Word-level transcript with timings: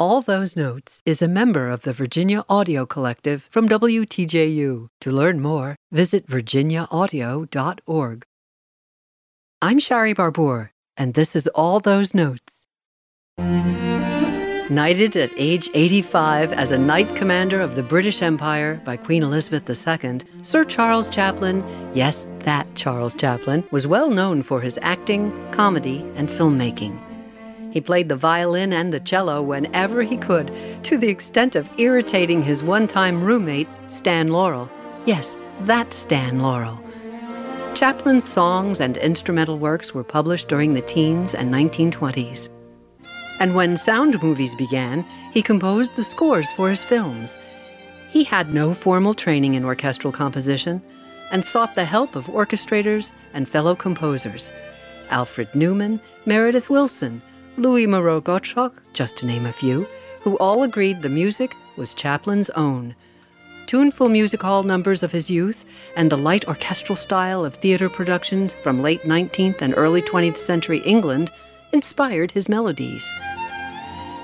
All 0.00 0.22
Those 0.22 0.54
Notes 0.54 1.02
is 1.04 1.20
a 1.20 1.26
member 1.26 1.68
of 1.68 1.82
the 1.82 1.92
Virginia 1.92 2.44
Audio 2.48 2.86
Collective 2.86 3.48
from 3.50 3.68
WTJU. 3.68 4.86
To 5.00 5.10
learn 5.10 5.40
more, 5.40 5.74
visit 5.90 6.24
virginiaaudio.org. 6.24 8.24
I'm 9.60 9.80
Shari 9.80 10.12
Barbour, 10.12 10.70
and 10.96 11.14
this 11.14 11.34
is 11.34 11.48
All 11.48 11.80
Those 11.80 12.14
Notes. 12.14 12.68
Knighted 14.70 15.16
at 15.16 15.32
age 15.36 15.68
85 15.74 16.52
as 16.52 16.70
a 16.70 16.78
Knight 16.78 17.16
Commander 17.16 17.60
of 17.60 17.74
the 17.74 17.82
British 17.82 18.22
Empire 18.22 18.80
by 18.84 18.96
Queen 18.96 19.24
Elizabeth 19.24 19.68
II, 19.68 20.20
Sir 20.42 20.62
Charles 20.62 21.10
Chaplin, 21.10 21.64
yes, 21.92 22.28
that 22.44 22.72
Charles 22.76 23.16
Chaplin, 23.16 23.64
was 23.72 23.88
well 23.88 24.10
known 24.10 24.44
for 24.44 24.60
his 24.60 24.78
acting, 24.80 25.32
comedy, 25.50 26.08
and 26.14 26.28
filmmaking. 26.28 27.02
He 27.70 27.80
played 27.80 28.08
the 28.08 28.16
violin 28.16 28.72
and 28.72 28.92
the 28.92 29.00
cello 29.00 29.42
whenever 29.42 30.02
he 30.02 30.16
could, 30.16 30.52
to 30.84 30.96
the 30.96 31.08
extent 31.08 31.54
of 31.54 31.68
irritating 31.78 32.42
his 32.42 32.62
one 32.62 32.86
time 32.86 33.22
roommate, 33.22 33.68
Stan 33.88 34.28
Laurel. 34.28 34.70
Yes, 35.04 35.36
that 35.62 35.92
Stan 35.92 36.40
Laurel. 36.40 36.80
Chaplin's 37.74 38.24
songs 38.24 38.80
and 38.80 38.96
instrumental 38.96 39.58
works 39.58 39.94
were 39.94 40.04
published 40.04 40.48
during 40.48 40.74
the 40.74 40.82
teens 40.82 41.34
and 41.34 41.52
1920s. 41.52 42.48
And 43.38 43.54
when 43.54 43.76
sound 43.76 44.20
movies 44.22 44.54
began, 44.54 45.06
he 45.32 45.42
composed 45.42 45.94
the 45.94 46.02
scores 46.02 46.50
for 46.52 46.70
his 46.70 46.82
films. 46.82 47.38
He 48.10 48.24
had 48.24 48.52
no 48.52 48.74
formal 48.74 49.14
training 49.14 49.54
in 49.54 49.64
orchestral 49.64 50.12
composition 50.12 50.82
and 51.30 51.44
sought 51.44 51.74
the 51.74 51.84
help 51.84 52.16
of 52.16 52.26
orchestrators 52.26 53.12
and 53.32 53.48
fellow 53.48 53.76
composers 53.76 54.50
Alfred 55.10 55.54
Newman, 55.54 56.00
Meredith 56.26 56.68
Willson, 56.68 57.22
Louis 57.58 57.88
Moreau 57.88 58.20
Gottschalk, 58.20 58.74
just 58.92 59.16
to 59.16 59.26
name 59.26 59.44
a 59.44 59.52
few, 59.52 59.88
who 60.20 60.36
all 60.38 60.62
agreed 60.62 61.02
the 61.02 61.08
music 61.08 61.56
was 61.76 61.92
Chaplin's 61.92 62.50
own. 62.50 62.94
Tuneful 63.66 64.08
music 64.08 64.42
hall 64.42 64.62
numbers 64.62 65.02
of 65.02 65.10
his 65.10 65.28
youth 65.28 65.64
and 65.96 66.08
the 66.08 66.16
light 66.16 66.46
orchestral 66.46 66.94
style 66.94 67.44
of 67.44 67.56
theater 67.56 67.88
productions 67.88 68.54
from 68.62 68.80
late 68.80 69.02
19th 69.02 69.60
and 69.60 69.74
early 69.76 70.00
20th 70.00 70.36
century 70.36 70.78
England 70.84 71.32
inspired 71.72 72.30
his 72.30 72.48
melodies. 72.48 73.04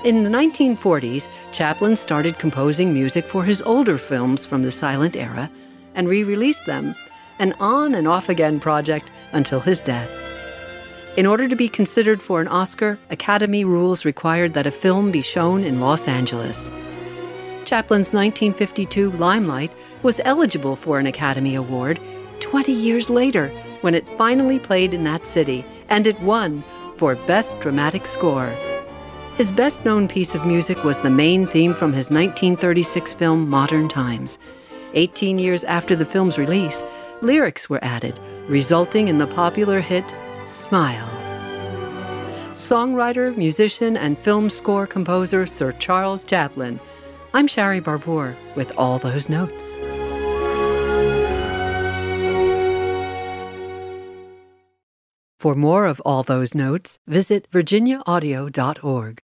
In 0.05 0.23
the 0.23 0.29
1940s, 0.29 1.27
Chaplin 1.51 1.97
started 1.97 2.39
composing 2.39 2.93
music 2.93 3.25
for 3.25 3.43
his 3.43 3.61
older 3.63 3.97
films 3.97 4.45
from 4.45 4.61
the 4.61 4.71
silent 4.71 5.17
era 5.17 5.51
and 5.93 6.07
re 6.07 6.23
released 6.23 6.65
them, 6.65 6.95
an 7.39 7.53
on 7.59 7.95
and 7.95 8.07
off 8.07 8.29
again 8.29 8.61
project 8.61 9.11
until 9.33 9.59
his 9.59 9.81
death. 9.81 10.24
In 11.17 11.25
order 11.25 11.47
to 11.47 11.55
be 11.55 11.69
considered 11.69 12.21
for 12.21 12.41
an 12.41 12.49
Oscar, 12.49 12.99
Academy 13.09 13.63
rules 13.63 14.03
required 14.03 14.53
that 14.53 14.67
a 14.67 14.71
film 14.71 15.11
be 15.11 15.21
shown 15.21 15.63
in 15.63 15.79
Los 15.79 16.09
Angeles. 16.09 16.69
Chaplin's 17.63 18.11
1952 18.11 19.11
Limelight 19.11 19.71
was 20.03 20.19
eligible 20.25 20.75
for 20.75 20.99
an 20.99 21.07
Academy 21.07 21.55
Award 21.55 22.01
20 22.41 22.73
years 22.73 23.09
later 23.09 23.47
when 23.79 23.95
it 23.95 24.17
finally 24.17 24.59
played 24.59 24.93
in 24.93 25.05
that 25.05 25.25
city, 25.25 25.63
and 25.87 26.05
it 26.05 26.19
won 26.19 26.65
for 26.97 27.15
Best 27.15 27.57
Dramatic 27.61 28.05
Score. 28.05 28.49
His 29.37 29.53
best 29.53 29.85
known 29.85 30.09
piece 30.09 30.35
of 30.35 30.45
music 30.45 30.83
was 30.83 30.97
the 30.97 31.09
main 31.09 31.47
theme 31.47 31.73
from 31.73 31.93
his 31.93 32.09
1936 32.09 33.13
film 33.13 33.49
Modern 33.49 33.87
Times. 33.87 34.37
18 34.95 35.39
years 35.39 35.63
after 35.63 35.95
the 35.95 36.05
film's 36.05 36.37
release, 36.37 36.83
lyrics 37.21 37.69
were 37.69 37.83
added, 37.83 38.19
resulting 38.49 39.07
in 39.07 39.17
the 39.17 39.27
popular 39.27 39.79
hit 39.79 40.13
Smile. 40.45 41.09
Songwriter, 42.51 43.35
musician, 43.35 43.97
and 43.97 44.17
film 44.19 44.49
score 44.49 44.87
composer 44.87 45.45
Sir 45.45 45.71
Charles 45.73 46.23
Chaplin. 46.23 46.79
I'm 47.33 47.47
Shari 47.47 47.79
Barbour 47.79 48.35
with 48.55 48.71
all 48.77 48.97
those 48.97 49.27
notes. 49.27 49.75
For 55.37 55.53
more 55.53 55.85
of 55.85 55.99
all 56.05 56.23
those 56.23 56.55
notes, 56.55 56.97
visit 57.05 57.47
virginiaaudio.org. 57.51 59.24